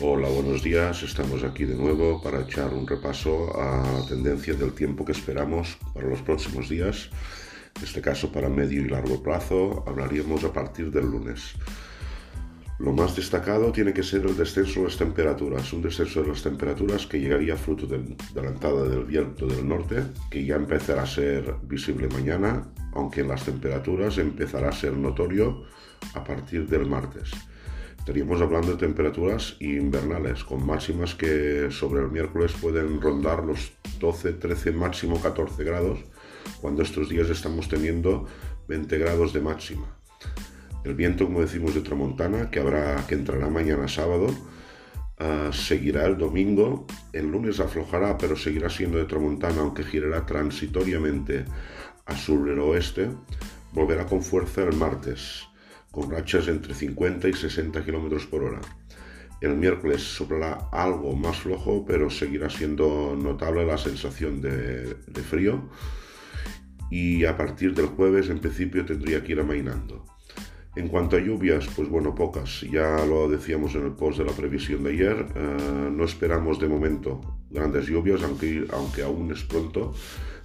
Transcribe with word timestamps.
buenos 0.00 0.62
días. 0.62 1.02
Estamos 1.02 1.44
aquí 1.44 1.64
de 1.64 1.76
nuevo 1.76 2.20
para 2.20 2.40
echar 2.42 2.72
un 2.74 2.86
repaso 2.86 3.58
a 3.60 3.82
la 4.00 4.06
tendencia 4.06 4.54
del 4.54 4.72
tiempo 4.72 5.04
que 5.04 5.12
esperamos 5.12 5.78
para 5.92 6.08
los 6.08 6.20
próximos 6.22 6.68
días. 6.68 7.10
En 7.76 7.84
este 7.84 8.00
caso, 8.00 8.30
para 8.30 8.48
medio 8.48 8.82
y 8.82 8.88
largo 8.88 9.22
plazo, 9.22 9.84
hablaríamos 9.86 10.44
a 10.44 10.52
partir 10.52 10.90
del 10.90 11.06
lunes. 11.06 11.54
Lo 12.78 12.92
más 12.92 13.14
destacado 13.14 13.70
tiene 13.70 13.92
que 13.92 14.02
ser 14.02 14.26
el 14.26 14.36
descenso 14.36 14.80
de 14.80 14.86
las 14.86 14.96
temperaturas, 14.96 15.72
un 15.72 15.82
descenso 15.82 16.22
de 16.22 16.28
las 16.28 16.42
temperaturas 16.42 17.06
que 17.06 17.20
llegaría 17.20 17.56
fruto 17.56 17.86
de, 17.86 18.16
la 18.34 18.48
entrada 18.48 18.82
del 18.88 19.04
viento 19.04 19.46
del 19.46 19.66
norte, 19.66 20.02
que 20.28 20.44
ya 20.44 20.56
empezará 20.56 21.02
a 21.02 21.06
ser 21.06 21.54
visible 21.62 22.08
mañana, 22.08 22.66
aunque 22.92 23.20
en 23.20 23.28
las 23.28 23.44
temperaturas 23.44 24.18
empezará 24.18 24.70
a 24.70 24.72
ser 24.72 24.92
notorio 24.92 25.64
a 26.14 26.24
partir 26.24 26.66
del 26.68 26.86
martes. 26.86 27.30
Estaríamos 27.98 28.40
hablando 28.40 28.72
de 28.72 28.76
temperaturas 28.76 29.56
invernales, 29.60 30.44
con 30.44 30.64
máximas 30.66 31.14
que 31.14 31.68
sobre 31.70 32.02
el 32.02 32.10
miércoles 32.10 32.52
pueden 32.60 33.00
rondar 33.00 33.44
los 33.44 33.72
12, 33.98 34.34
13, 34.34 34.72
máximo 34.72 35.20
14 35.20 35.64
grados, 35.64 36.00
cuando 36.60 36.82
estos 36.82 37.08
días 37.08 37.30
estamos 37.30 37.68
teniendo 37.68 38.26
20 38.68 38.98
grados 38.98 39.32
de 39.32 39.40
máxima. 39.40 39.98
El 40.84 40.94
viento, 40.94 41.24
como 41.24 41.40
decimos, 41.40 41.74
de 41.74 41.80
tramontana, 41.80 42.50
que, 42.50 42.60
habrá, 42.60 43.06
que 43.06 43.14
entrará 43.14 43.48
mañana 43.48 43.88
sábado, 43.88 44.26
ah, 45.18 45.48
seguirá 45.50 46.04
el 46.04 46.18
domingo. 46.18 46.86
El 47.12 47.30
lunes 47.30 47.58
aflojará, 47.58 48.18
pero 48.18 48.36
seguirá 48.36 48.68
siendo 48.68 48.98
de 48.98 49.06
tramontana, 49.06 49.62
aunque 49.62 49.82
girará 49.82 50.26
transitoriamente 50.26 51.46
a 52.04 52.14
sur-oeste. 52.14 53.08
Volverá 53.72 54.04
con 54.04 54.22
fuerza 54.22 54.62
el 54.62 54.76
martes, 54.76 55.44
con 55.94 56.10
rachas 56.10 56.48
entre 56.48 56.74
50 56.74 57.28
y 57.28 57.32
60 57.32 57.84
km 57.84 58.26
por 58.26 58.42
hora. 58.42 58.60
El 59.40 59.56
miércoles 59.56 60.02
soplará 60.02 60.68
algo 60.72 61.14
más 61.14 61.38
flojo, 61.38 61.84
pero 61.86 62.10
seguirá 62.10 62.48
siendo 62.48 63.14
notable 63.16 63.66
la 63.66 63.78
sensación 63.78 64.40
de, 64.40 64.96
frío. 65.28 65.68
Y 66.90 67.24
a 67.24 67.36
partir 67.36 67.74
del 67.74 67.86
jueves, 67.86 68.28
en 68.30 68.38
principio, 68.38 68.84
tendría 68.84 69.22
que 69.22 69.32
ir 69.32 69.40
amainando. 69.40 70.04
En 70.76 70.88
cuanto 70.88 71.16
a 71.16 71.20
lluvias, 71.20 71.68
pues 71.76 71.88
bueno, 71.88 72.14
pocas. 72.14 72.62
Ya 72.62 73.04
lo 73.04 73.28
decíamos 73.28 73.74
en 73.74 73.84
el 73.84 73.92
post 73.92 74.18
de 74.18 74.24
la 74.24 74.32
previsión 74.32 74.82
de 74.82 74.90
ayer. 74.90 75.26
Eh, 75.34 75.90
no 75.92 76.04
esperamos 76.04 76.58
de 76.58 76.68
momento 76.68 77.20
grandes 77.50 77.86
lluvias, 77.86 78.22
aunque, 78.22 79.02
aún 79.02 79.30
es 79.30 79.44
pronto. 79.44 79.94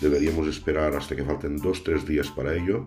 Deberíamos 0.00 0.46
esperar 0.48 0.94
hasta 0.94 1.16
que 1.16 1.24
falten 1.24 1.56
dos, 1.56 1.82
tres 1.84 2.06
días 2.06 2.28
para 2.30 2.54
ello. 2.54 2.86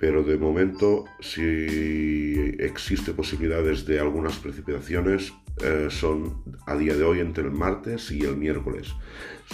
Pero 0.00 0.22
de 0.24 0.38
momento, 0.38 1.04
si 1.20 2.54
existe 2.58 3.12
posibilidades 3.12 3.84
de 3.84 4.00
algunas 4.00 4.36
precipitaciones, 4.38 5.32
eh, 5.62 5.88
son 5.90 6.42
a 6.66 6.74
día 6.74 6.94
de 6.94 7.04
hoy 7.04 7.20
entre 7.20 7.44
el 7.44 7.50
martes 7.50 8.10
y 8.10 8.22
el 8.22 8.36
miércoles. 8.38 8.94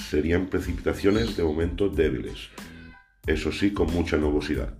Serían 0.08 0.46
precipitaciones 0.46 1.36
de 1.36 1.42
momento 1.42 1.88
débiles. 1.88 2.50
Eso 3.26 3.50
sí, 3.50 3.72
con 3.72 3.92
mucha 3.92 4.18
nubosidad. 4.18 4.78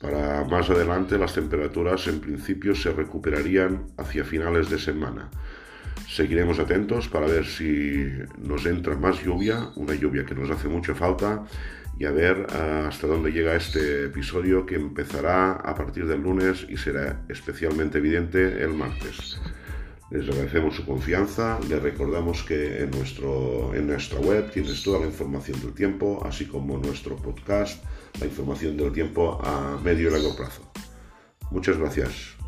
Para 0.00 0.44
más 0.44 0.70
adelante 0.70 1.18
las 1.18 1.34
temperaturas 1.34 2.08
en 2.08 2.20
principio 2.20 2.74
se 2.74 2.92
recuperarían 2.92 3.86
hacia 3.98 4.24
finales 4.24 4.70
de 4.70 4.78
semana. 4.78 5.30
Seguiremos 6.12 6.58
atentos 6.58 7.08
para 7.08 7.26
ver 7.26 7.46
si 7.46 8.06
nos 8.36 8.66
entra 8.66 8.94
más 8.96 9.24
lluvia, 9.24 9.70
una 9.76 9.94
lluvia 9.94 10.26
que 10.26 10.34
nos 10.34 10.50
hace 10.50 10.68
mucha 10.68 10.94
falta, 10.94 11.46
y 11.98 12.04
a 12.04 12.10
ver 12.10 12.48
ah, 12.50 12.88
hasta 12.88 13.06
dónde 13.06 13.32
llega 13.32 13.56
este 13.56 14.04
episodio 14.04 14.66
que 14.66 14.74
empezará 14.74 15.52
a 15.52 15.74
partir 15.74 16.06
del 16.06 16.20
lunes 16.20 16.66
y 16.68 16.76
será 16.76 17.22
especialmente 17.30 17.96
evidente 17.96 18.62
el 18.62 18.74
martes. 18.74 19.40
Les 20.10 20.28
agradecemos 20.28 20.76
su 20.76 20.84
confianza, 20.84 21.58
les 21.66 21.80
recordamos 21.80 22.42
que 22.42 22.82
en, 22.82 22.90
nuestro, 22.90 23.74
en 23.74 23.86
nuestra 23.86 24.20
web 24.20 24.50
tienes 24.50 24.82
toda 24.82 25.00
la 25.00 25.06
información 25.06 25.58
del 25.62 25.72
tiempo, 25.72 26.22
así 26.26 26.44
como 26.44 26.76
nuestro 26.76 27.16
podcast, 27.16 27.82
la 28.20 28.26
información 28.26 28.76
del 28.76 28.92
tiempo 28.92 29.40
a 29.42 29.80
medio 29.82 30.10
y 30.10 30.12
largo 30.12 30.36
plazo. 30.36 30.70
Muchas 31.50 31.78
gracias. 31.78 32.41